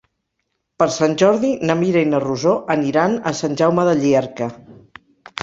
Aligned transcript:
Per 0.83 0.87
Sant 0.95 1.11
Jordi 1.21 1.51
na 1.71 1.75
Mira 1.81 2.01
i 2.05 2.07
na 2.15 2.23
Rosó 2.23 2.55
aniran 2.77 3.15
a 3.33 3.35
Sant 3.43 3.61
Jaume 3.63 3.87
de 3.91 3.95
Llierca. 4.03 4.51